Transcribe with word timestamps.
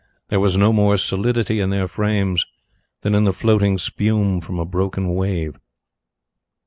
There 0.29 0.39
was 0.39 0.57
no 0.57 0.73
more 0.73 0.97
solidity 0.97 1.59
in 1.59 1.69
their 1.69 1.87
frames 1.87 2.43
than 3.01 3.13
in 3.13 3.23
the 3.23 3.31
floating 3.31 3.77
spume 3.77 4.41
from 4.41 4.57
a 4.57 4.65
broken 4.65 5.13
wave. 5.13 5.59